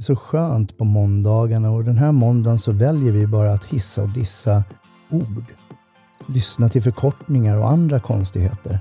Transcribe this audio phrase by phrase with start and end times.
[0.00, 3.64] Det är så skönt på måndagarna och den här måndagen så väljer vi bara att
[3.64, 4.64] hissa och dissa
[5.10, 5.44] ord.
[6.26, 8.78] Lyssna till förkortningar och andra konstigheter.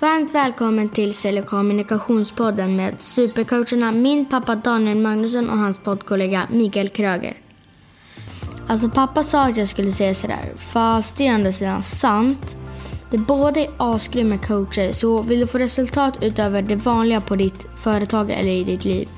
[0.00, 6.88] Varmt välkommen till Sälj kommunikationspodden med supercoacherna min pappa Daniel Magnusson och hans poddkollega Mikael
[6.88, 7.36] Kröger.
[8.66, 12.56] Alltså pappa sa att jag skulle säga sådär, fast det är andra sidan sant.
[13.10, 17.66] Det båda är asgrymma coacher, så vill du få resultat utöver det vanliga på ditt
[17.76, 19.08] företag eller i ditt liv,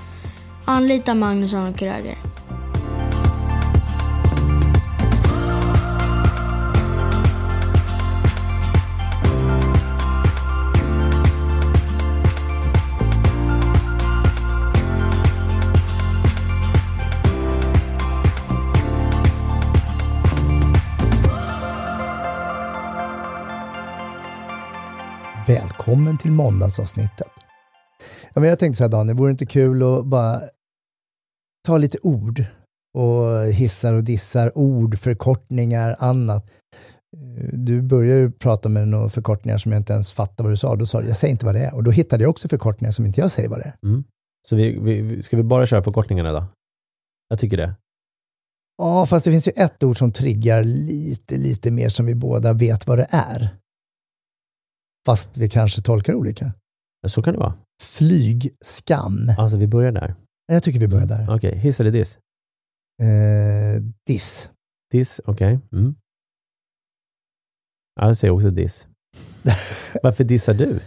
[0.65, 2.19] anlita Magnusson och Kröger.
[25.47, 27.44] Välkommen till måndagsavsnittet.
[28.35, 30.43] Ja, men jag tänkte så här Daniel, vore det inte kul att bara
[31.67, 32.45] ta lite ord
[32.95, 36.51] och hissar och dissar, ord, förkortningar, annat.
[37.53, 40.77] Du började ju prata med några förkortningar som jag inte ens fattar vad du sa.
[40.77, 41.75] Då sa du, jag säger inte vad det är.
[41.75, 43.89] Och då hittade jag också förkortningar som inte jag säger vad det är.
[43.89, 44.05] Mm.
[44.49, 46.47] Så vi, vi, ska vi bara köra förkortningarna då?
[47.29, 47.75] Jag tycker det.
[48.79, 52.53] Ja, fast det finns ju ett ord som triggar lite, lite mer som vi båda
[52.53, 53.57] vet vad det är.
[55.07, 56.53] Fast vi kanske tolkar olika.
[57.07, 57.55] Så kan det vara.
[57.83, 59.31] Flygskam.
[59.39, 60.15] Alltså, vi börjar där.
[60.47, 61.25] Jag tycker vi börjar där.
[61.25, 61.61] Okej, okay.
[61.61, 62.19] hiss eller diss?
[63.03, 64.51] Eh, diss.
[64.93, 65.57] Diss, okej.
[65.57, 65.81] Okay.
[65.81, 65.95] Mm.
[68.01, 68.89] Ja, jag säger också diss.
[70.03, 70.81] Varför dissar du?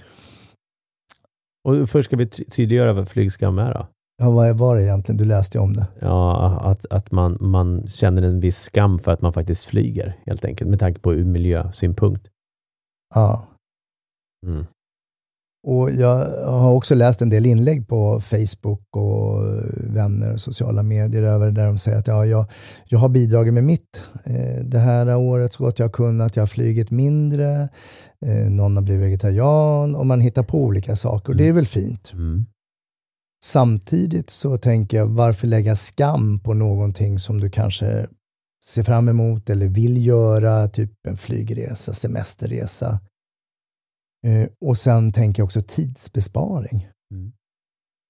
[1.64, 3.88] Och först ska vi tydliggöra vad flygskam är då.
[4.18, 5.18] Ja, vad var det egentligen?
[5.18, 5.88] Du läste ju om det.
[6.00, 10.46] Ja, att, att man, man känner en viss skam för att man faktiskt flyger, helt
[10.46, 12.30] enkelt, med tanke på ur miljösynpunkt.
[13.16, 13.48] Ja.
[14.48, 14.66] Mm.
[15.64, 19.44] Och jag har också läst en del inlägg på Facebook och
[19.96, 22.46] vänner och sociala medier över där de säger att ja, jag,
[22.86, 24.04] jag har bidragit med mitt.
[24.26, 26.36] Eh, det här året så gott jag har kunnat.
[26.36, 27.70] Jag har flugit mindre.
[28.26, 31.44] Eh, någon har blivit vegetarian och man hittar på olika saker och mm.
[31.44, 32.14] det är väl fint.
[32.14, 32.46] Mm.
[33.44, 38.08] Samtidigt så tänker jag, varför lägga skam på någonting som du kanske
[38.66, 43.00] ser fram emot eller vill göra, typ en flygresa, semesterresa.
[44.28, 46.88] Eh, och sen tänker jag också tidsbesparing.
[47.12, 47.32] Mm.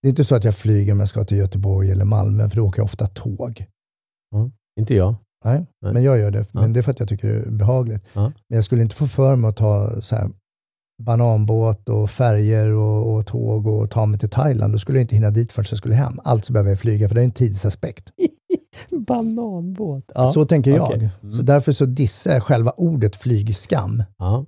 [0.01, 2.55] Det är inte så att jag flyger om jag ska till Göteborg eller Malmö, för
[2.55, 3.65] då åker jag ofta tåg.
[4.35, 4.51] Mm.
[4.79, 5.15] Inte jag.
[5.45, 6.53] Nej, Nej, men jag gör det.
[6.53, 8.03] Men det är för att jag tycker det är behagligt.
[8.13, 10.29] Men jag skulle inte få för mig att ta så här,
[11.03, 14.73] bananbåt och färger och, och, tåg och ta mig till Thailand.
[14.73, 16.19] Då skulle jag inte hinna dit förrän jag skulle hem.
[16.23, 18.11] Alltså behöver jag flyga, för det är en tidsaspekt.
[19.07, 20.11] bananbåt?
[20.15, 20.25] Ja.
[20.25, 20.87] Så tänker jag.
[20.87, 21.09] Okay.
[21.21, 21.33] Mm.
[21.33, 24.03] Så därför så dissar jag själva ordet flygskam.
[24.17, 24.45] Ja.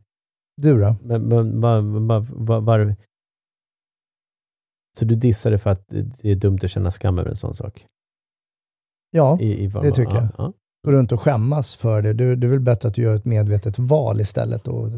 [0.62, 0.96] Du då?
[1.02, 2.96] Men, men var, var, var, var,
[5.00, 7.54] Så du dissar det för att det är dumt att känna skam över en sån
[7.54, 7.86] sak?
[9.12, 10.28] Ja, I, i det tycker jag.
[10.38, 10.54] Ja.
[10.86, 12.14] Gå runt och skämmas för det.
[12.14, 14.90] Det, det är väl bättre att du gör ett medvetet val istället och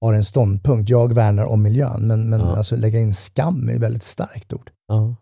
[0.00, 0.90] har en ståndpunkt.
[0.90, 2.56] Jag värnar om miljön, men, men ja.
[2.56, 4.70] alltså lägga in skam är ett väldigt starkt ord.
[4.86, 5.16] Ja,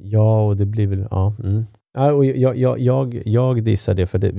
[0.00, 1.36] ja och det blir väl, ja.
[1.38, 1.64] Mm.
[1.92, 4.32] ja och jag, jag, jag, jag dissar det för det,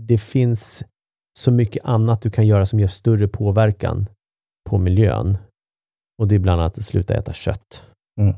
[0.00, 0.84] det finns
[1.38, 4.06] så mycket annat du kan göra som gör större påverkan
[4.70, 5.38] på miljön.
[6.18, 7.86] Och det är bland annat att sluta äta kött.
[8.20, 8.34] Mm.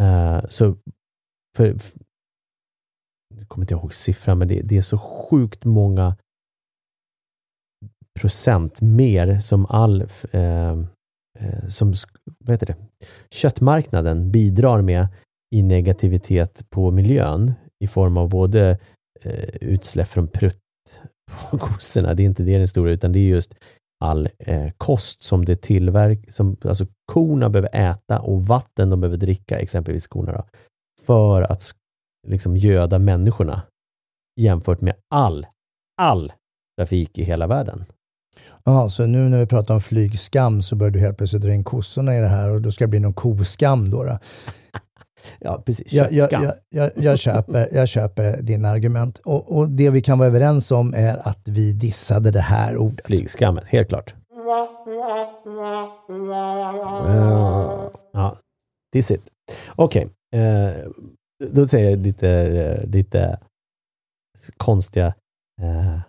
[0.00, 0.76] Uh, så
[1.56, 1.76] för,
[3.36, 6.16] jag kommer inte ihåg siffran, men det, det, är så sjukt många
[8.20, 10.02] procent mer som all
[10.32, 10.76] eh,
[11.68, 11.94] som,
[12.38, 12.76] vad heter det?
[13.30, 15.08] köttmarknaden bidrar med
[15.54, 17.52] i negativitet på miljön
[17.84, 18.78] i form av både
[19.20, 20.67] eh, utsläpp från prutt
[21.50, 22.14] på kossorna.
[22.14, 23.54] Det är inte det den stora, utan det är just
[24.04, 29.16] all eh, kost som det tillverk, som alltså korna behöver äta och vatten de behöver
[29.16, 30.44] dricka, exempelvis korna, då,
[31.06, 31.62] för att
[32.26, 33.62] liksom göda människorna
[34.40, 35.46] jämfört med all,
[36.00, 36.32] all
[36.78, 37.84] trafik i hela världen.
[38.64, 41.64] Ja, så nu när vi pratar om flygskam så börjar du helt plötsligt dra in
[41.64, 44.04] kossorna i det här och då ska det bli någon koskam då.
[44.04, 44.18] då.
[45.40, 45.92] Ja, precis.
[45.92, 49.18] Jag, jag, jag, jag, jag, köper, jag köper din argument.
[49.18, 53.06] Och, och, det vi kan vara överens om är att vi dissade det här ordet.
[53.06, 54.14] Flygskammet, helt klart.
[58.12, 58.38] Ja,
[58.92, 59.22] diss it.
[59.74, 60.42] Okej, okay.
[60.42, 60.92] uh,
[61.50, 63.38] då säger jag lite, uh, lite
[64.56, 65.14] konstiga
[65.62, 66.00] uh,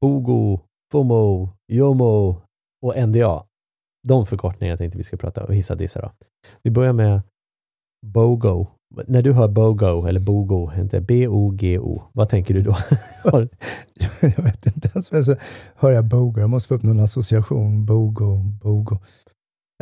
[0.00, 0.60] Bogo,
[0.92, 2.42] FOMO, JOMO
[2.82, 3.44] och NDA.
[4.08, 6.10] De förkortningarna tänkte vi ska prata och hissa dissa då.
[6.62, 7.22] Vi börjar med
[8.06, 8.66] BOGO.
[9.06, 12.76] När du hör BOGO, eller BOGO, inte B-O-G-O, vad tänker du då?
[14.20, 15.36] jag vet inte ens, men så
[15.74, 17.86] hör jag BOGO, jag måste få upp någon association.
[17.86, 18.98] BOGO, BOGO.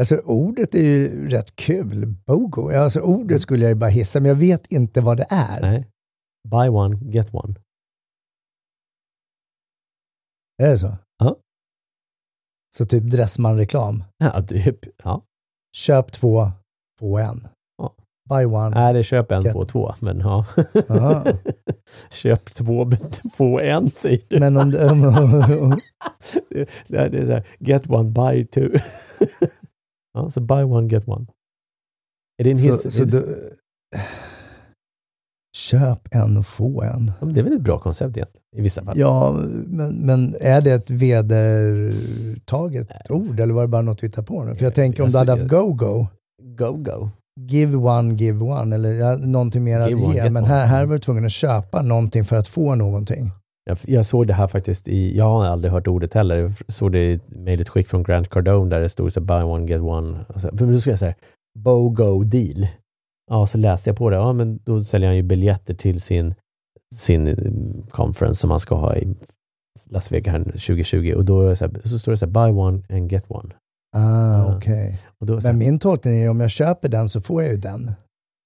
[0.01, 2.71] Alltså ordet är ju rätt kul, BOGO.
[2.71, 5.61] Alltså ordet skulle jag ju bara hissa, men jag vet inte vad det är.
[5.61, 5.89] Nej.
[6.49, 7.55] Buy one, get one.
[10.63, 10.97] Är det så?
[11.19, 11.37] Ja.
[12.77, 14.05] Så typ Dressman-reklam.
[14.19, 14.79] Ja, typ.
[15.05, 15.23] Ja.
[15.77, 16.51] Köp två,
[16.99, 17.49] få en.
[18.29, 18.71] Buy one.
[18.71, 19.95] Nej, det är köp en, Get- få två.
[20.01, 20.47] Men ja.
[22.11, 22.91] Köp två,
[23.37, 24.41] få en säger du.
[24.41, 25.81] Men om, om,
[26.51, 28.69] Det, det är så här, get one, buy two.
[30.15, 31.27] ja, så buy one, get one.
[32.39, 32.83] Är det en hiss?
[32.83, 33.51] så, så du,
[35.57, 37.13] köp en och få en.
[37.21, 38.99] Ja, det är väl ett bra koncept egentligen, i vissa fall.
[38.99, 39.37] Ja,
[39.67, 44.45] men, men är det ett vedertaget ord eller var det bara något vi hittar på
[44.45, 44.55] nu?
[44.55, 46.07] För jag tänker om Jag du hade haft go-go,
[46.43, 47.11] Go, go.
[47.47, 50.31] Give one, give one, eller ja, någonting mer att Give one, ge.
[50.31, 53.31] Men här, här var du tvungen att köpa någonting för att få någonting.
[53.65, 56.37] Jag, jag såg det här faktiskt i, jag har aldrig hört ordet heller.
[56.37, 59.67] Jag såg det i ett mejlutskick från Grant Cardone där det stod så buy one,
[59.67, 60.19] get one.
[60.37, 61.15] Så, men då ska jag säga
[61.59, 62.67] BOGO deal.
[63.31, 64.17] Ja, så läste jag på det.
[64.17, 66.35] Ja, men då säljer han ju biljetter till sin,
[66.95, 67.35] sin eh,
[67.91, 69.15] conference som han ska ha i
[69.87, 71.15] Las Vegas här 2020.
[71.17, 73.55] Och då så, här, så står det så här, buy one and get one.
[73.97, 74.57] Ah, Ja.
[74.57, 74.99] okej.
[75.21, 77.59] Och då, så Men min tolkning är om jag köper den så får jag ju
[77.59, 77.93] den.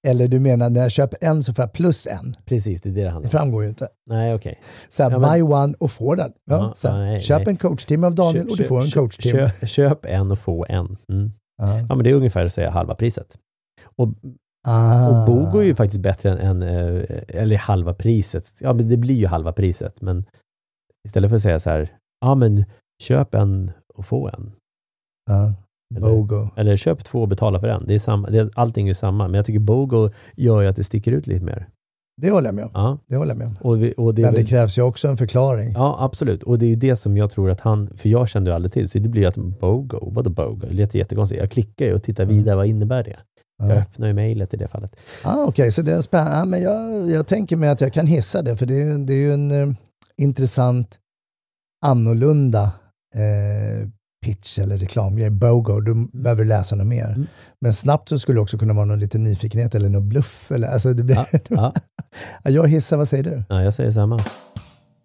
[0.07, 2.35] Eller du menar när jag köper en så får jag plus en?
[2.45, 3.31] precis, det är det det Det handlar om.
[3.31, 3.87] framgår ju inte.
[4.09, 4.59] Nej, okej.
[4.89, 6.31] Så här, Ja, men- buy one och få den.
[6.45, 7.47] Ja, Ja, så här, nej, köp nej.
[7.49, 9.49] en coachtimme av Daniel och du Köp- får en köp- coachtimme.
[9.59, 10.97] Köp, köp en och få en.
[11.11, 11.31] Mm.
[11.57, 11.79] Ja.
[11.79, 13.37] Ja, men det är ungefär säga halva priset.
[13.95, 14.09] Och
[14.67, 15.07] Ah.
[15.09, 18.43] Och Bogo är ju faktiskt bättre än, än eh, eller halva priset.
[18.61, 20.01] Ja, men det blir ju halva priset.
[20.01, 20.25] Men
[21.07, 21.91] istället för att säga så här,
[22.21, 22.65] ja men
[23.03, 24.51] köp en och få en.
[25.29, 25.53] Ja.
[25.95, 26.49] Eller- Bogo.
[26.57, 27.83] Eller köp två och betala för en.
[27.87, 29.27] Det är samma, det är, allting är samma.
[29.27, 31.67] Men jag tycker Bogo gör ju att det sticker ut lite mer.
[32.21, 32.71] Det håller jag med om.
[32.73, 33.55] Ja, Det håller jag med om.
[33.61, 35.71] och, vi, och det Men det väl, krävs ju också en förklaring.
[35.71, 36.43] Ja, absolut.
[36.43, 38.71] Och det är ju det som jag tror att han, för jag kände ju aldrig
[38.73, 40.65] till, så det blir ju att Bogo, vadå Bogo?
[40.69, 41.41] Det låter jättekonstigt.
[41.41, 42.35] Jag klickar ju och tittar Mm.
[42.35, 43.15] vidare, vad innebär det?
[43.57, 43.75] Jag Ja.
[43.75, 44.95] öppnar ju mejlet i det fallet.
[45.23, 46.37] Ah, Okej, så det är spännande.
[46.37, 49.13] Ja, men jag, jag tänker mig att jag kan hissa det, för det är, det
[49.13, 49.75] är ju en eh,
[50.17, 50.99] intressant,
[51.85, 52.63] annorlunda
[53.15, 53.87] eh,
[54.23, 55.29] pitch eller reklamgrej.
[55.29, 57.07] Bogo, du behöver läsa något mer.
[57.09, 57.27] Mm.
[57.61, 60.51] Men snabbt så skulle det också kunna vara någon liten nyfikenhet eller någon bluff.
[60.51, 61.73] Eller, alltså det blir, Ja, ja,
[62.43, 63.43] Ja, jag hissar, vad säger du?
[63.49, 64.17] ja, jag säger samma.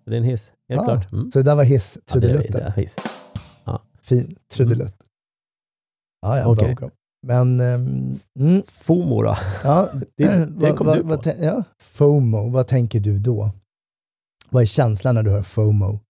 [0.06, 1.12] Det är en hiss, helt Ah, klart.
[1.12, 1.30] Mm.
[1.30, 2.60] Så det där var hiss, Ja, trudelutten.
[2.62, 2.96] är hiss.
[4.02, 4.94] Fin, trudelutt.
[6.22, 6.74] Ja, ja, Okej.
[6.80, 6.90] Bogo.
[7.26, 9.36] Men, mm, FOMO då?
[9.64, 11.08] ja, Det- det kom vad- du på.
[11.08, 13.50] vad ja, FOMO, vad tänker du då?
[14.50, 16.00] Vad är känslan när du hör FOMO?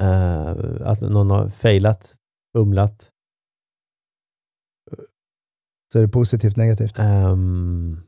[0.00, 2.14] Uh, att någon har failat,
[2.56, 3.10] fumlat.
[5.92, 6.98] Så är det positivt, negativt?
[6.98, 8.02] Um,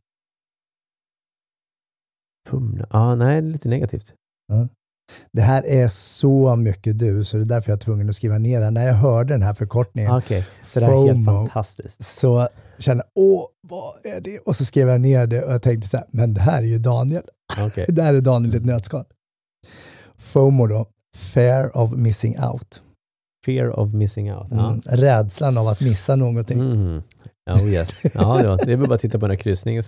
[2.49, 2.87] fumla?
[2.91, 4.15] Ja, nej, lite negativt.
[5.33, 8.39] Det här är så mycket du, så det är därför jag är tvungen att skriva
[8.39, 8.71] ner det.
[8.71, 11.47] När jag hörde den här förkortningen Okej, så det här är helt FOMO.
[11.47, 12.05] fantastiskt.
[12.05, 12.49] så
[12.79, 14.39] kände jag, åh, vad är det?
[14.39, 16.67] Och så skrev jag ner det och jag tänkte så här, men det här är
[16.67, 17.23] ju Daniel.
[17.67, 17.87] Okej.
[17.89, 19.05] Det här är Daniel i ett nötskal.
[20.17, 22.83] FOMO då, Fear of missing out.
[23.47, 24.47] Fear of missing out.
[24.51, 24.69] Ja.
[24.69, 24.81] Mm.
[24.85, 26.61] Rädslan av att missa någonting.
[26.61, 27.03] Mm.
[27.51, 28.05] Oh yes.
[28.15, 29.83] Ja, ja, det är väl bara att titta på den här kryssningen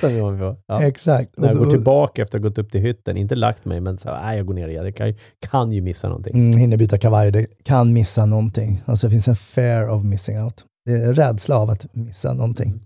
[0.00, 0.56] som vi var på.
[0.66, 0.82] Ja.
[0.82, 1.36] Exakt.
[1.36, 3.98] När jag går tillbaka efter att ha gått upp till hytten, inte lagt mig, men
[3.98, 4.84] så, här, nej, jag går ner igen.
[4.84, 5.14] Jag kan,
[5.50, 6.34] kan ju missa någonting.
[6.34, 8.82] Mm, hinner byta kavaj, det kan missa någonting.
[8.86, 10.64] Alltså det finns en fear of missing out.
[10.84, 12.80] Det är rädsla av att missa någonting.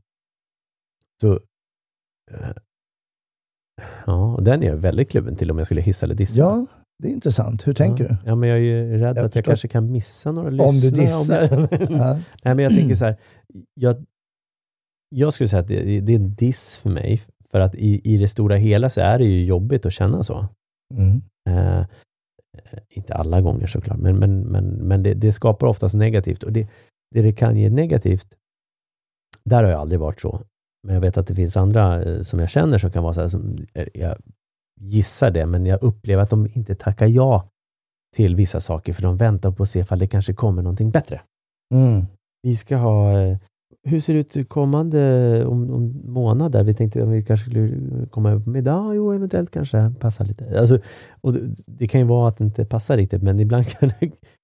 [1.23, 1.33] Så,
[2.33, 2.51] eh,
[4.07, 6.41] ja, den är jag väldigt kluven till om jag skulle hissa eller dissa.
[6.41, 6.67] Ja,
[6.99, 7.67] det är intressant.
[7.67, 8.17] Hur tänker ja.
[8.25, 10.69] Ja, men jag är ju rädd Jag att jag kanske kan missa några lyssnare.
[10.69, 11.69] Om du dissar.
[11.69, 11.95] du?
[11.95, 12.15] Ja.
[12.43, 13.17] Nej, men jag tänker så här,
[13.75, 14.05] jag,
[15.09, 18.17] jag skulle säga att det, det är en diss för mig, för att i, i
[18.17, 20.49] det stora hela så är det ju jobbigt att känna så.
[20.95, 21.23] Mm.
[21.49, 21.87] Eh,
[22.91, 26.43] inte alla gånger såklart, men, men, men, men det, det skapar oftast negativt.
[26.43, 26.69] Och det,
[27.15, 28.35] det det kan ge negativt,
[29.45, 30.41] där har jag aldrig varit så.
[30.87, 33.21] Men jag vet att det finns andra eh, som jag känner som kan vara så
[33.21, 34.17] här, som, eh, jag
[34.81, 37.49] gissar det, men jag upplever att de inte tackar ja
[38.17, 41.21] till vissa saker, för de väntar på att se ifall det kanske kommer någonting bättre.
[41.75, 42.07] Mm.
[42.43, 43.39] Vi ska ha, eh,
[43.87, 46.63] hur ser det ut kommande om, om månader?
[46.63, 47.71] Vi tänkte att vi kanske skulle
[48.11, 48.93] komma över på middag.
[48.95, 50.61] Jo, eventuellt kanske passa lite.
[50.61, 50.79] Alltså,
[51.21, 53.91] och det, det kan ju vara att det inte passar riktigt, men ibland kan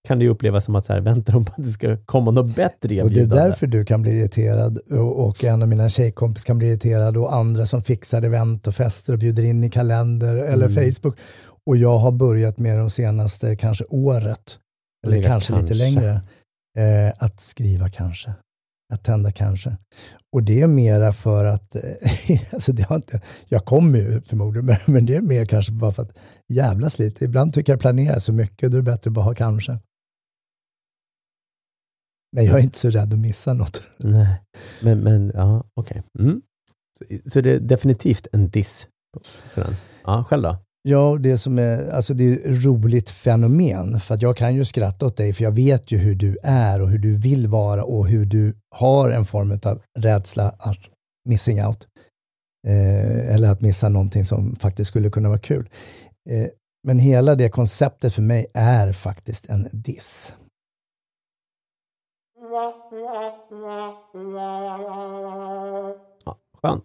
[0.08, 2.30] kan det ju upplevas som att så här, väntar de på att det ska komma
[2.30, 3.36] något bättre Och det är erbjudande.
[3.44, 7.34] därför du kan bli irriterad och, och en av mina tjejkompis kan bli irriterad och
[7.34, 10.92] andra som fixar event och fester och bjuder in i kalender eller Mm.
[10.92, 11.16] Facebook.
[11.66, 14.58] Och jag har börjat med de senaste kanske året,
[15.06, 15.84] eller Lägga kanske, lite kanske.
[16.00, 16.20] längre,
[16.78, 18.32] eh, att skriva kanske.
[18.90, 19.76] Att tända kanske.
[20.32, 21.82] Och det är mera för att, eh,
[22.52, 26.02] alltså det har inte, jag kommer ju förmodligen, men, det är mer kanske bara för
[26.02, 26.18] att
[26.48, 27.24] jävlas lite.
[27.24, 29.78] Ibland tycker jag planera så mycket, då är det bättre att bara ha kanske.
[32.32, 33.82] Men jag är inte så rädd att missa något.
[33.98, 34.42] Nej,
[34.82, 36.02] men, men ja, okej.
[36.14, 36.26] Okay.
[36.26, 36.42] Mm.
[36.98, 38.88] Så, så, det är definitivt en diss
[39.52, 39.74] för den.
[40.04, 40.58] Ja, själv då?
[40.82, 44.00] Ja, det som är, alltså det är ett roligt fenomen.
[44.00, 46.82] För att jag kan ju skratta åt dig, för jag vet ju hur du är
[46.82, 50.78] och hur du vill vara och hur du har en form av rädsla att
[51.28, 51.86] missing out.
[52.66, 55.70] Eh, eller att missa någonting som faktiskt skulle kunna vara kul.
[56.30, 56.48] Eh,
[56.86, 60.34] men hela det konceptet för mig är faktiskt en diss.
[66.24, 66.84] Ja, skönt.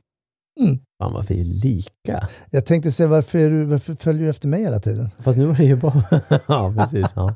[0.60, 0.85] Mm.
[0.98, 2.30] Fan vad vi är lika.
[2.50, 5.10] Jag tänkte säga, varför, du, varför följer du efter mig hela tiden?
[5.20, 6.04] Fast nu var det ju bara...
[6.48, 7.08] ja, precis.
[7.16, 7.36] Ja.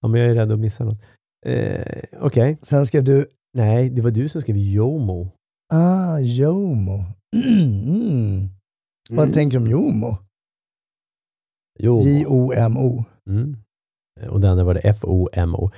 [0.00, 1.02] ja, men jag är rädd att missa något.
[1.46, 1.80] Eh,
[2.12, 2.20] Okej.
[2.20, 2.56] Okay.
[2.62, 3.26] Sen skrev du...
[3.54, 5.32] Nej, det var du som skrev Jomo.
[5.72, 7.04] Ah, Jomo.
[7.46, 8.48] mm.
[9.10, 9.32] Vad mm.
[9.32, 10.18] tänker du om Jomo?
[11.78, 13.04] J-O-M-O.
[13.30, 13.56] Mm.
[14.30, 15.70] Och den var det F-O-M-O.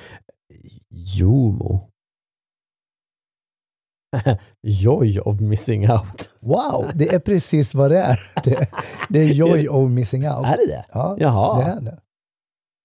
[0.91, 1.91] Jomo.
[4.63, 6.31] joy of missing out.
[6.41, 8.21] Wow, det är precis vad det är.
[8.45, 8.69] Det,
[9.09, 10.47] det är joy of missing out.
[10.47, 10.85] Är det det?
[10.93, 11.65] Ja, Jaha.
[11.65, 11.99] det är det.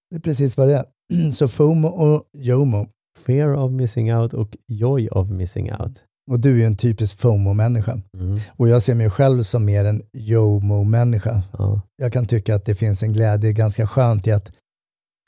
[0.10, 1.32] Det är precis vad det är.
[1.32, 2.88] Så FOMO och JOMO.
[3.26, 6.04] Fear of missing out och joy of missing out.
[6.32, 8.02] Och du är ju en typisk FOMO-människa.
[8.18, 8.40] Mm.
[8.58, 11.44] Och jag ser mig själv som mer en JOMO-människa.
[11.58, 11.82] Ja.
[11.96, 14.52] Jag kan tycka att det finns en glädje ganska skönt i att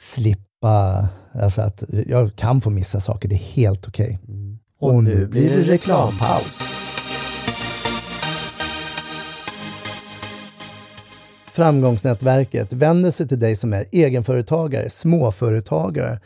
[0.01, 4.19] slippa, alltså att jag kan få missa saker, det är helt okej.
[4.23, 4.35] Okay.
[4.35, 4.44] Mm.
[4.85, 6.59] Och, nu blir det reklampaus.
[11.53, 16.19] Framgångsnätverket vänder sig till dig som är egenföretagare, småföretagare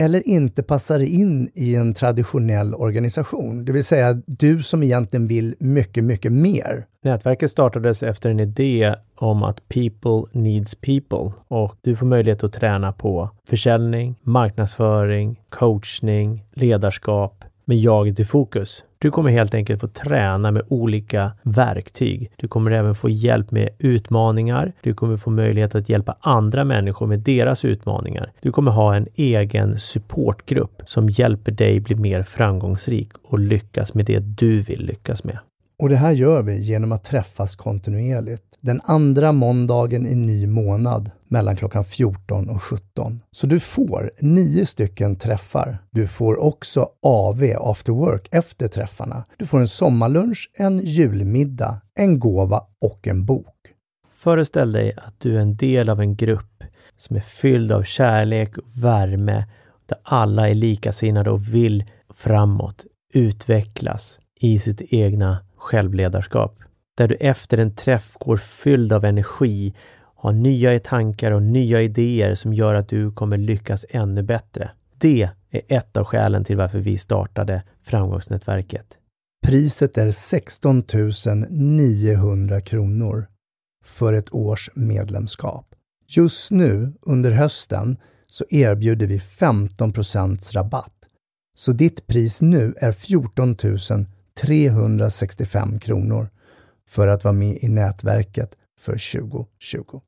[0.00, 3.64] eller inte passar in i en traditionell organisation.
[3.64, 6.86] Det vill säga du som egentligen vill mycket, mycket mer.
[7.02, 12.52] Nätverket startades efter en idé om att people needs people och du får möjlighet att
[12.52, 18.84] träna på försäljning, marknadsföring, coachning, ledarskap med jaget i fokus.
[18.98, 22.30] Du kommer helt enkelt få träna med olika verktyg.
[22.36, 24.72] Du kommer även få hjälp med utmaningar.
[24.80, 28.32] Du kommer få möjlighet att hjälpa andra människor med deras utmaningar.
[28.40, 34.04] Du kommer ha en egen supportgrupp som hjälper dig bli mer framgångsrik och lyckas med
[34.04, 35.38] det du vill lyckas med.
[35.82, 38.58] Och det här gör vi genom att träffas kontinuerligt.
[38.60, 43.20] Den andra måndagen i ny månad mellan klockan 14 och 17.
[43.30, 45.78] Så du får nio stycken träffar.
[45.90, 49.24] Du får också AV, after work, efter träffarna.
[49.36, 53.56] Du får en sommarlunch, en julmiddag, en gåva och en bok.
[54.16, 56.64] Föreställ dig att du är en del av en grupp
[56.96, 59.44] som är fylld av kärlek och värme,
[59.86, 66.58] där alla är likasinnade och vill framåt, utvecklas i sitt egna självledarskap.
[66.96, 69.74] Där du efter en träff går fylld av energi,
[70.16, 74.70] har nya tankar och nya idéer som gör att du kommer lyckas ännu bättre.
[74.98, 78.98] Det är ett av skälen till varför vi startade Framgångsnätverket.
[79.46, 80.82] Priset är 16
[81.50, 83.26] 900 kronor
[83.84, 85.74] för ett års medlemskap.
[86.06, 87.96] Just nu under hösten
[88.26, 91.08] så erbjuder vi 15% rabatt.
[91.56, 93.56] Så ditt pris nu är 14
[94.40, 96.28] 365 kronor
[96.88, 100.00] för att vara med i nätverket för 2020.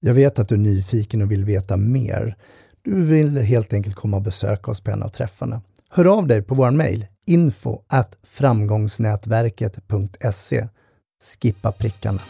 [0.00, 2.36] Jag vet att du är nyfiken och vill veta mer.
[2.82, 5.62] Du vill helt enkelt komma och besöka oss på en av träffarna.
[5.88, 10.68] Hör av dig på vår mejl info at framgångsnätverket.se.
[11.40, 12.20] Skippa prickarna.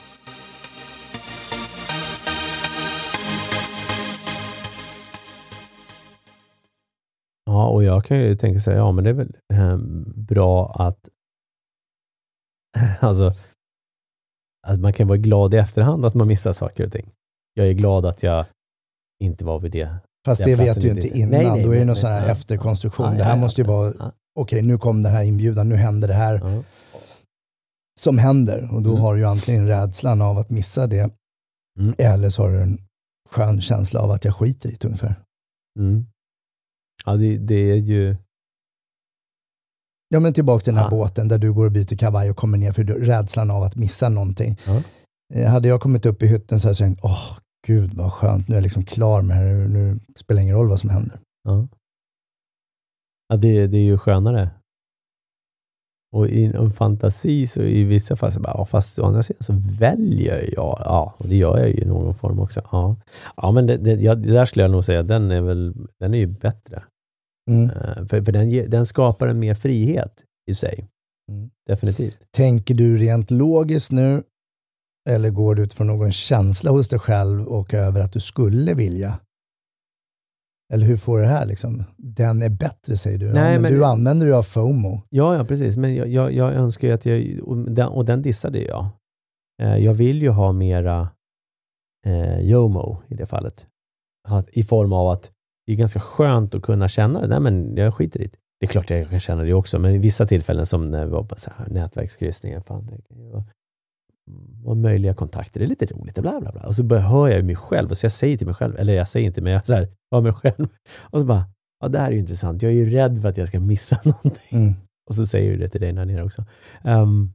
[7.46, 9.76] Ja, och jag kan ju tänka sig ja men det är väl eh,
[10.16, 11.08] bra att
[13.00, 13.34] alltså,
[14.66, 17.10] att man kan vara glad i efterhand att man missar saker och ting.
[17.54, 18.46] Jag är glad att jag
[19.24, 19.96] inte var vid det.
[20.24, 21.30] Fast det vet du ju inte innan.
[21.30, 23.06] Nej, nej, Då är det någon sån här efterkonstruktion.
[23.06, 26.08] Ja, det här måste ju vara, okej, okay, nu kom den här inbjudan, nu händer
[26.08, 26.62] det här ja.
[28.00, 28.74] som händer.
[28.74, 29.02] Och då mm.
[29.02, 31.10] har du ju antingen rädslan av att missa det,
[31.80, 31.94] mm.
[31.98, 32.78] eller så har du en
[33.30, 35.14] skön känsla av att jag skiter i det ungefär.
[35.78, 36.06] Mm.
[37.04, 38.16] Ja, det, det, är ju
[40.08, 40.96] Ja, men tillbaka till den här ja.
[40.96, 44.08] båten där du går och byter kavaj och kommer ner för rädslan av att missa
[44.08, 44.56] någonting.
[44.66, 44.82] Ja.
[45.34, 48.48] Eh, hade jag kommit upp i hytten så hade jag tänkt, åh, gud vad skönt,
[48.48, 50.90] nu är jag liksom klar med det här, nu spelar det ingen roll vad som
[50.90, 51.20] händer.
[51.44, 51.68] Ja,
[53.28, 54.50] ja det, det är ju skönare.
[56.14, 59.42] Och i en fantasi så i vissa fall, så bara, ja, fast å andra sidan
[59.42, 62.60] så väljer jag, ja, och det gör jag ju i någon form också.
[62.72, 62.96] Ja,
[63.36, 66.14] ja men det, det, ja, det där skulle jag nog säga, den är väl, den
[66.14, 66.82] är ju bättre.
[67.50, 67.70] Mm.
[67.70, 70.88] Eh, för, för den, den skapar en mer frihet i sig.
[71.32, 71.50] Mm.
[71.66, 72.18] Definitivt.
[72.30, 74.22] Tänker du rent logiskt nu,
[75.08, 79.18] eller går du utifrån någon känsla hos dig själv och över att du skulle vilja?
[80.72, 81.84] Eller hur får det här liksom?
[81.96, 83.32] Den är bättre säger du.
[83.32, 85.02] Nej, ja, men, men, du använder ju av FOMO.
[85.10, 85.76] Ja, ja precis.
[85.76, 88.88] Men jag, jag, jag önskar ju att jag, och den, och den dissade jag.
[89.62, 91.08] Eh, jag vill ju ha mera
[92.06, 93.66] eh, YOMO i det fallet.
[94.48, 95.33] I form av att
[95.66, 98.38] det är ganska skönt att kunna känna, nej men jag skiter i det.
[98.60, 101.10] Det är klart jag kan känna det också, men i vissa tillfällen som när vi
[101.10, 103.44] var på så här nätverkskryssningar, fan, det
[104.64, 106.66] var möjliga kontakter, det är lite roligt, bla bla bla.
[106.66, 109.08] Och så hör jag mig själv, och så jag säger till mig själv, eller jag
[109.08, 110.66] säger inte, men jag så här, hör mig själv.
[111.10, 111.44] Och så bara,
[111.80, 114.00] ja det här är ju intressant, jag är ju rädd för att jag ska missa
[114.04, 114.58] någonting.
[114.58, 114.74] Mm.
[115.08, 116.44] Och så säger du det till dig där nere också.
[116.84, 117.32] Um,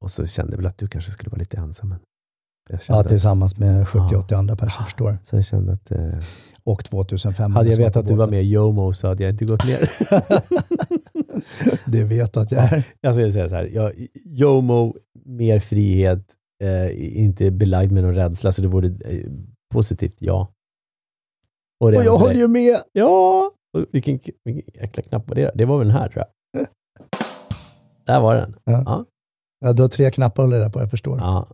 [0.00, 1.88] och så kände jag väl att du kanske skulle vara lite ensam.
[1.88, 1.98] Men
[2.88, 5.18] ja, tillsammans med 70-80 ja, andra personer, förstår.
[5.22, 5.90] Så jag kände att...
[5.90, 6.18] Eh,
[6.64, 9.44] och 2500 Hade jag vetat att du var med i Jomo så hade jag inte
[9.44, 9.90] gått ner.
[11.90, 12.86] det vet att jag är.
[13.00, 13.92] Jag skulle säga så här, ja,
[14.24, 19.30] Jomo, mer frihet, eh, inte belagd med någon rädsla, så det vore eh,
[19.74, 20.52] positivt, ja.
[21.80, 22.82] Och, och jag håller ju med!
[22.92, 23.52] Ja!
[23.76, 25.50] Och vilken, vilken jäkla knapp var det?
[25.54, 26.66] Det var väl den här tror jag.
[28.06, 28.56] Där var den.
[28.64, 28.82] Ja.
[28.86, 29.04] Ja.
[29.60, 31.18] ja, du har tre knappar att hålla på, jag förstår.
[31.18, 31.48] Ja.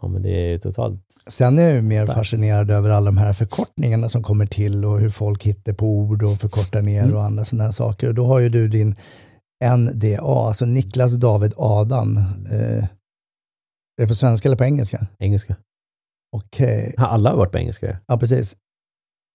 [0.00, 1.00] Ja, men det är totalt...
[1.26, 5.00] Sen är jag ju mer fascinerad över alla de här förkortningarna som kommer till och
[5.00, 7.16] hur folk hittar på ord och förkortar ner mm.
[7.16, 8.08] och andra sådana här saker.
[8.08, 8.96] Och då har ju du din
[9.76, 12.16] NDA, alltså Niklas David Adam.
[12.50, 12.84] Eh,
[14.00, 15.06] är det på svenska eller på engelska?
[15.18, 15.56] Engelska.
[16.36, 16.80] Okej.
[16.80, 17.06] Okay.
[17.06, 18.00] Alla har varit på engelska.
[18.06, 18.56] Ja, precis.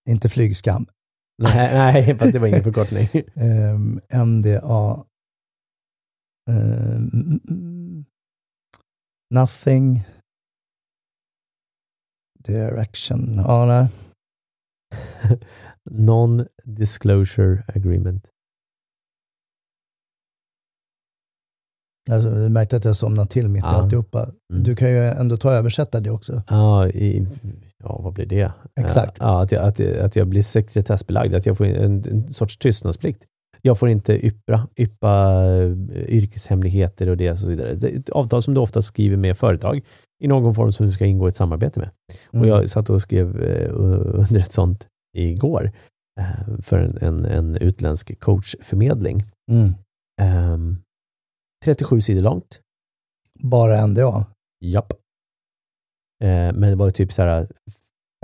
[0.10, 0.88] Inte flygskam.
[1.44, 3.08] Nej, nej fast det var ingen förkortning.
[3.36, 5.06] um, NDA.
[6.50, 8.06] Um,
[9.34, 10.04] nothing.
[12.46, 13.42] Direction.
[13.48, 13.88] Ja, nej.
[15.92, 18.26] Non-disclosure agreement.
[22.12, 23.72] Alltså, du märkte att jag somnade till mitt i ja.
[23.72, 24.24] alltihopa.
[24.24, 24.64] Mm.
[24.64, 26.42] Du kan ju ändå ta och översätta det också.
[26.50, 27.28] Ja, i,
[27.84, 28.52] ja vad blir det?
[28.80, 29.18] Exakt.
[29.20, 33.26] Ja, att, jag, att, att jag blir sekretessbelagd, att jag får en, en sorts tystnadsplikt.
[33.62, 35.72] Jag får inte yppra, yppa eh,
[36.08, 37.74] yrkeshemligheter och det och så vidare.
[37.74, 39.82] Det är ett avtal som du ofta skriver med företag
[40.24, 41.90] i någon form som du ska ingå ett samarbete med.
[42.34, 42.42] Mm.
[42.42, 45.72] Och Jag satt och skrev uh, under ett sånt igår
[46.20, 49.24] uh, för en, en, en utländsk coachförmedling.
[49.52, 49.74] Mm.
[50.54, 50.82] Um,
[51.66, 52.62] 37 sidor långt.
[53.40, 54.26] Bara NDA?
[54.66, 54.94] Japp.
[56.24, 57.48] Eh, men det var typ så här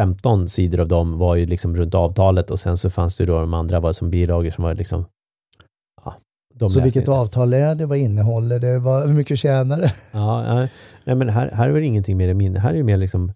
[0.02, 3.40] 15 sidor av dem var ju liksom runt avtalet och sen så fanns det då
[3.40, 5.06] de andra var som bilagor som var liksom
[6.62, 7.12] ja, Så vilket inte.
[7.12, 7.86] avtal är det?
[7.86, 8.80] Vad innehåller det?
[8.80, 9.94] Vad, hur mycket tjänar det?
[10.12, 10.68] Ja, ja,
[11.06, 12.60] nej, men här, här är det ingenting mer minne.
[12.60, 13.34] Här är det mer liksom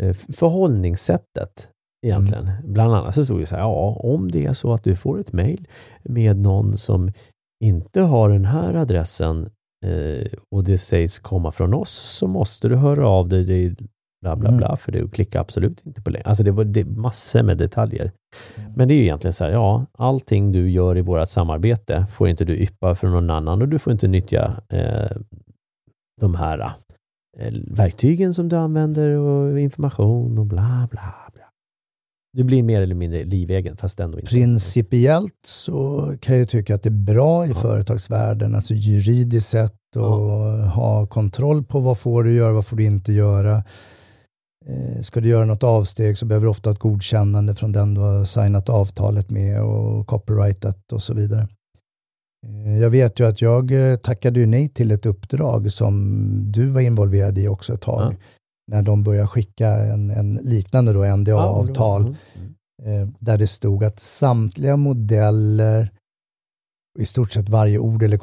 [0.00, 1.68] eh, förhållningssättet
[2.06, 2.48] egentligen.
[2.48, 2.72] Mm.
[2.72, 5.20] Bland annat så stod det så här, ja, om det är så att du får
[5.20, 5.66] ett mejl
[6.02, 7.12] med någon som
[7.64, 9.46] inte har den här adressen
[9.86, 13.76] eh, och det sägs komma från oss så måste du höra av dig,
[14.26, 14.58] bla bla mm.
[14.58, 16.26] bla, för du klickar absolut inte på länk.
[16.26, 18.12] Alltså det var det, massor med detaljer.
[18.56, 18.72] Mm.
[18.76, 22.28] Men det är ju egentligen så här, ja, allting du gör i vårt samarbete får
[22.28, 25.16] inte du yppa för någon annan och du får inte nyttja eh,
[26.20, 26.58] de här
[27.38, 31.26] eh, verktygen som du använder och information och bla bla
[32.36, 34.30] du blir mer eller mindre livegen, fast ändå inte.
[34.30, 37.54] Principiellt så kan jag tycka att det är bra i ja.
[37.54, 40.66] företagsvärlden, alltså juridiskt sett, och ja.
[40.66, 43.62] ha kontroll på vad får du göra, vad får du inte göra.
[44.68, 48.00] Eh, ska du göra något avsteg så behöver du ofta ett godkännande från den du
[48.00, 51.48] har signat avtalet med och copyrightat och så vidare.
[52.46, 56.80] Eh, jag vet ju att jag eh, tackade nej till ett uppdrag som du var
[56.80, 58.12] involverad i också ett tag.
[58.12, 58.16] Ja
[58.66, 63.02] när de började skicka en, en liknande då, NDA-avtal, mm.
[63.02, 65.90] eh, där det stod att samtliga modeller,
[66.98, 68.18] i stort sett varje ord eller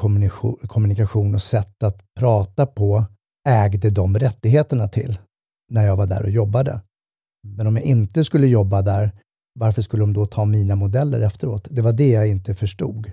[0.68, 3.06] kommunikation och sätt att prata på,
[3.50, 5.20] ägde de rättigheterna till
[5.74, 6.72] när jag var där och jobbade.
[6.72, 7.56] Mm.
[7.58, 9.12] Men om jag inte skulle jobba där,
[9.60, 11.68] varför skulle de då ta mina modeller efteråt?
[11.72, 13.12] Det var det jag inte förstod.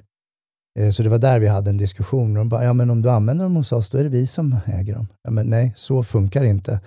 [0.79, 2.35] Eh, så det var där vi hade en diskussion.
[2.35, 4.57] De bara, ja men om du använder dem hos oss, då är det vi som
[4.67, 5.07] äger dem.
[5.23, 6.81] Ja, men nej, så funkar det inte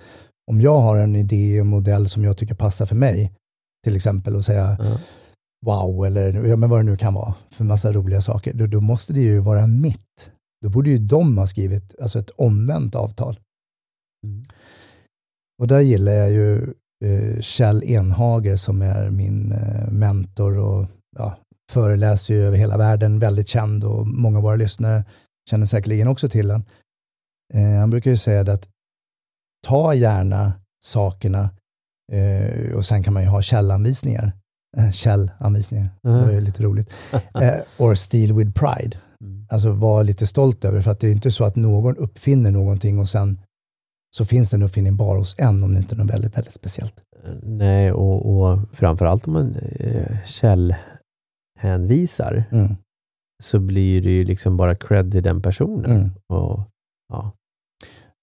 [0.46, 3.32] om jag har en idé och modell som jag tycker passar för mig,
[3.84, 4.98] till exempel och säga mm.
[5.66, 8.80] wow eller ja, men vad det nu kan vara för massa roliga saker, då, då,
[8.80, 10.30] måste det ju vara mitt.
[10.62, 13.38] Då borde ju de ha skrivit alltså ett omvänt avtal.
[14.26, 14.44] Mm.
[15.58, 20.86] Och där gillar jag ju eh, Kjell Enhager som är min eh, mentor och
[21.16, 21.36] ja,
[21.72, 25.04] föreläser ju över hela världen, väldigt känd och många av våra lyssnare
[25.50, 26.64] känner säkerligen också till den.
[27.54, 28.68] Eh, han brukar ju säga att
[29.66, 30.52] ta gärna
[30.84, 31.50] sakerna
[32.12, 34.32] eh, och sen kan man ju ha källanvisningar.
[34.92, 36.26] Källanvisningar, mm.
[36.26, 36.94] det är lite roligt.
[37.42, 38.98] Eh, or steal with pride.
[39.20, 39.46] Mm.
[39.50, 42.98] Alltså vara lite stolt över för att det är inte så att någon uppfinner någonting
[42.98, 43.40] och sen
[44.16, 46.94] så finns den uppfinningen bara hos en om det inte är något väldigt, väldigt speciellt.
[47.42, 52.74] Nej, och, och framförallt om man eh, källhänvisar Mm.
[53.42, 55.90] så blir det ju liksom bara cred till den personen.
[55.90, 56.10] Mm.
[56.32, 56.60] Och,
[57.12, 57.32] ja,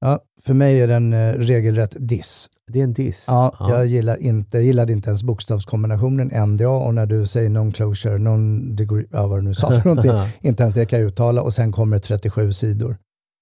[0.06, 2.50] Ja, för mig är den eh, regelrätt diss.
[2.72, 3.26] det är en diss.
[3.28, 8.18] Ja, jag gillar inte, jag gillade inte ens bokstavskombinationen NDA och när du säger non-closure,
[8.18, 10.12] non-degree, ja, vad du nu sa för någonting,
[10.50, 12.98] inte ens det kan jag uttala och sen kommer det 37 sidor.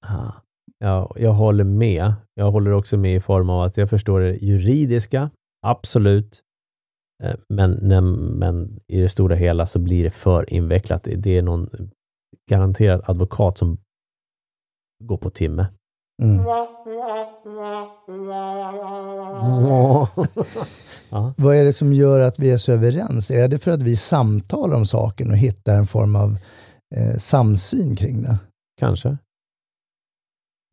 [0.08, 0.34] Ja,
[0.80, 2.14] Ja, jag håller med.
[2.34, 5.30] Jag håller också med i form av att jag förstår det juridiska,
[5.66, 6.42] absolut.
[7.24, 8.02] Eh, Men, när-
[8.38, 11.08] men i det stora hela så blir det för invecklat.
[11.18, 11.70] Det är någon
[12.50, 13.78] garanterad advokat som
[15.04, 15.68] går på timme.
[16.22, 16.44] Mm.
[21.10, 21.34] ja.
[21.38, 23.32] Vad är det som gör att vi är så överens?
[23.32, 26.38] Är det för att vi samtalar om saken och hittar en form av
[26.96, 28.38] eh, samsyn kring det?
[28.80, 29.18] Kanske.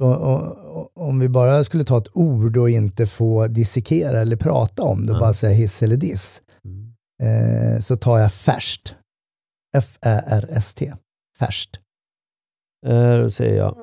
[0.02, 4.82] Och, och, om vi bara skulle ta ett ord och inte få dissekera eller prata
[4.82, 5.18] om det Ja.
[5.20, 6.92] bara säga hiss eller diss, Mm.
[7.74, 8.94] eh, så tar jag färst.
[9.76, 10.92] F-Ä-R-S-T.
[11.38, 11.80] Färst.
[12.86, 13.76] Eh, Då säger jag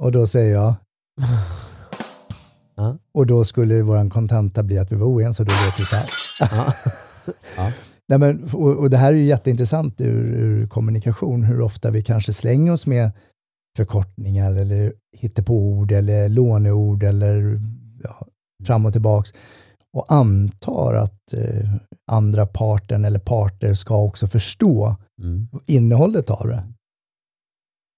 [0.00, 0.74] Och då säger jag,
[2.74, 2.98] Ja.
[3.12, 5.96] och då skulle vår kontenta bli att vi var oense och då låter det så
[5.96, 6.74] här.
[7.56, 7.72] Ja.
[8.08, 12.02] Nej, men, och, och det här är ju jätteintressant ur, ur kommunikation, hur ofta vi
[12.02, 13.10] kanske slänger oss med
[13.76, 17.60] förkortningar eller hittepåord eller låneord eller
[18.02, 18.26] ja,
[18.64, 19.32] fram och tillbaks
[19.96, 21.70] och antar att eh,
[22.10, 25.48] andra parten eller parter ska också förstå Mm.
[25.66, 26.72] innehållet av det.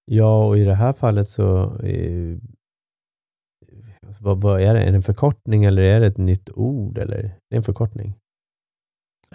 [0.05, 2.39] Ja, och i det här fallet så eh,
[4.21, 4.83] vad, vad är det?
[4.83, 6.99] Är det en förkortning eller är det ett nytt ord?
[6.99, 7.23] Eller?
[7.23, 8.15] Det är en förkortning.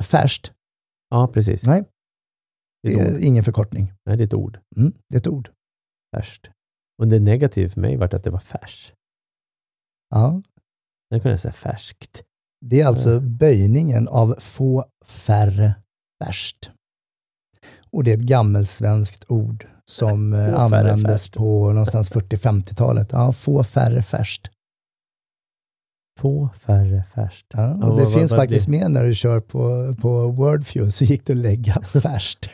[0.01, 0.51] Färskt?
[1.13, 1.63] Ja, precis.
[1.65, 1.83] Nej,
[2.83, 3.21] Det det är ord.
[3.21, 3.93] ingen förkortning.
[4.05, 4.59] Nej, det är ett ord.
[4.75, 5.49] Mm, det är ett ord.
[6.15, 6.49] Färskt.
[7.01, 8.93] Och det negativa för mig var att det var färs.
[10.09, 10.41] Ja,
[11.09, 12.23] Den kunde jag säga färskt.
[12.65, 13.19] det är alltså Ja.
[13.19, 15.75] böjningen av få färre
[16.23, 16.71] färskt.
[17.91, 21.35] Och det är ett gammelsvenskt ord som eh, Få färre användes färskt.
[21.37, 23.11] på någonstans 40-50-talet.
[23.11, 24.49] Ja, få färre färskt.
[26.19, 27.47] Få färre färskt.
[27.53, 30.91] Ja, och Ja, det vad- finns vad faktiskt med när du kör på, på Wordfew,
[30.91, 32.49] så gick det att lägga färskt.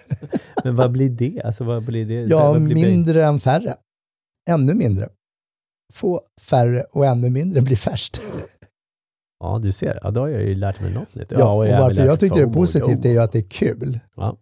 [0.63, 1.41] Men vad blir det?
[1.45, 2.13] Alltså vad blir det?
[2.21, 3.75] ja, blir mindre än färre.
[4.49, 5.09] Ännu mindre.
[5.93, 8.21] Få färre och ännu mindre blir färskt.
[9.39, 9.99] Ja, du ser.
[10.03, 11.31] Ja, då har jag ju lärt mig något nytt.
[11.31, 13.49] Ja, och jag har varför jag tyckte det är positivt är ju att det är
[13.49, 14.37] kul Ja.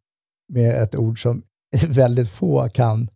[0.53, 1.43] med ett ord som
[1.89, 3.09] väldigt få kan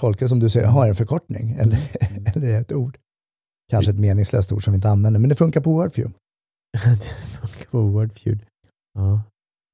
[0.00, 2.24] tolka som du säger, har en förkortning eller, Mm.
[2.34, 2.98] eller ett ord.
[3.70, 6.14] Kanske ett meningslöst ord som vi inte använder, men det funkar på Wordfew.
[6.72, 8.46] det funkar på Wordfeud.
[8.94, 9.22] Ja.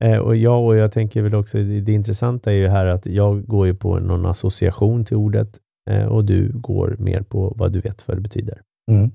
[0.04, 3.06] Eh, och jag, och jag tänker väl också, det, det intressanta är ju här att
[3.06, 7.72] jag går ju på någon association till ordet eh, och du går mer på vad
[7.72, 8.60] du vet vad det betyder.
[8.90, 9.10] Mm.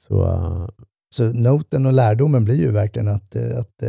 [0.00, 0.68] Så eh,
[1.14, 3.82] Så noten och lärdomen blir ju verkligen att, att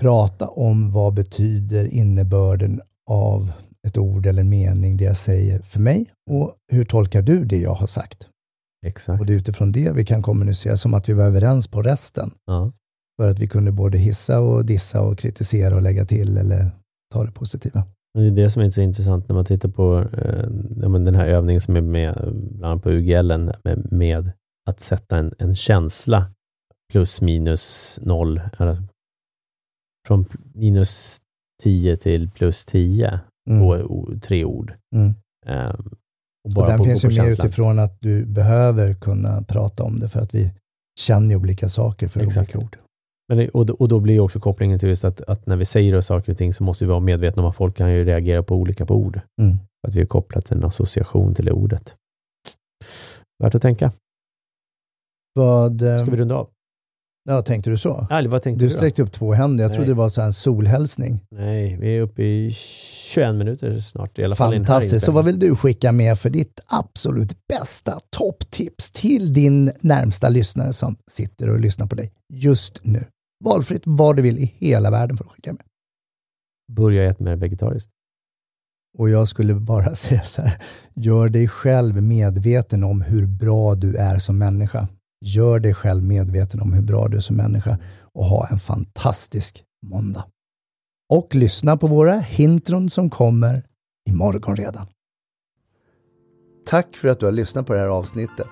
[0.00, 3.52] prata om vad betyder innebörden av
[3.86, 7.58] ett ord eller en mening, det jag säger för mig och hur tolkar du det
[7.58, 8.28] jag har sagt?
[8.86, 9.20] exakt.
[9.20, 12.34] Och det är utifrån det vi kan kommunicera som att vi var överens på resten.
[12.46, 12.72] Ja.
[13.20, 16.70] För att vi kunde både hissa och dissa och kritisera och lägga till eller
[17.12, 17.84] ta det positiva.
[18.14, 21.60] Det är det som är så intressant när man tittar på eh, den här övningen
[21.60, 23.32] som är med bland annat på UGL
[23.64, 24.32] med, med
[24.68, 26.30] att sätta en, en känsla
[26.92, 28.82] plus minus noll, eller
[30.06, 31.18] från minus
[31.62, 33.20] 10 till plus 10
[33.50, 33.60] Mm.
[33.60, 34.74] på o- tre ord.
[34.96, 35.14] Mm.
[35.46, 35.70] Ehm,
[36.44, 37.46] och Och bara den på, finns på ju med känslan.
[37.46, 40.50] utifrån att du behöver kunna prata om det för att vi
[41.00, 42.56] känner ju olika saker för Exakt.
[42.56, 42.76] olika ord.
[43.28, 45.64] Men det, och, då, och då blir också kopplingen till just att, att när vi
[45.64, 48.42] säger saker och ting så måste vi vara medvetna om att folk kan ju reagera
[48.42, 49.20] på olika på ord.
[49.42, 49.56] Mm.
[49.88, 51.94] Att vi är kopplat en association till det ordet.
[53.42, 53.92] Värt att tänka.
[55.34, 56.48] Vad, Ska vi runda av?
[57.26, 58.06] Ja, tänkte du så?
[58.10, 59.64] Eller vad tänkte Du du, sträckte upp två händer.
[59.64, 59.76] Jag Nej.
[59.76, 61.20] trodde det var så här en solhälsning.
[61.30, 64.18] Nej, vi är uppe i 21 minuter snart.
[64.18, 65.04] I alla Fantastiskt.
[65.04, 70.72] Så vad vill du skicka med för ditt absolut bästa topptips till din närmsta lyssnare
[70.72, 73.04] som sitter och lyssnar på dig just nu?
[73.44, 75.62] Valfritt vad du vill i hela världen för att skicka med.
[76.72, 77.90] Börja äta mer vegetariskt.
[78.98, 80.58] Och jag skulle bara säga så här,
[80.94, 84.88] gör dig själv medveten om hur bra du är som människa.
[85.20, 87.78] Gör dig själv medveten om hur bra du är som människa
[88.12, 90.24] och ha en fantastisk måndag.
[91.12, 93.62] Och lyssna på våra hintron som kommer
[94.08, 94.86] imorgon redan.
[96.66, 98.48] Tack för att du har lyssnat på det här avsnittet.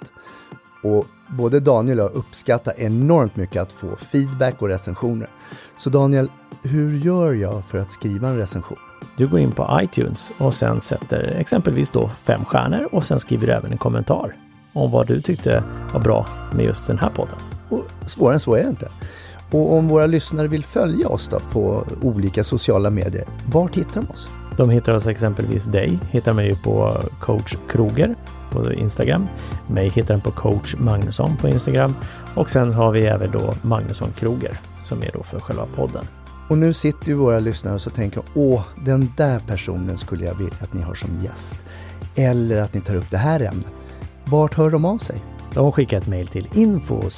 [0.82, 1.06] Och
[1.38, 5.30] både Daniel och jag uppskattar enormt mycket att få feedback och recensioner.
[5.76, 6.30] Så Daniel,
[6.62, 8.78] hur gör jag för att skriva en recension?
[9.16, 13.46] du går in på iTunes och sen sätter exempelvis då fem stjärnor och sen skriver
[13.46, 14.36] du även en kommentar
[14.74, 17.36] om vad du tyckte var bra med just den här podden.
[17.68, 18.88] Och svårare än så är det inte.
[19.50, 24.10] Och om våra lyssnare vill följa oss då på olika sociala medier, vart hittar de
[24.10, 24.28] oss?
[24.56, 28.14] De hittar oss exempelvis dig, hittar mig ju på coach Kroger
[28.50, 29.26] på Instagram.
[29.66, 31.94] Mig hittar den på coach Magnusson på Instagram
[32.34, 36.04] och sen har vi även då Magnusson Kroger som är då för själva podden.
[36.48, 40.34] Och nu sitter ju våra lyssnare och så tänker åh, den där personen skulle jag
[40.34, 41.56] vilja att ni har som gäst.
[42.14, 43.83] Eller att ni tar upp det här ämnet.
[44.24, 45.22] Vart hör de av sig?
[45.54, 47.10] De skickar ett mejl till info.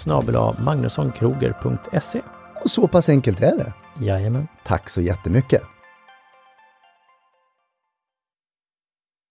[2.64, 3.72] Och så pass enkelt är det.
[4.04, 4.48] Jajamän.
[4.64, 5.62] Tack så jättemycket.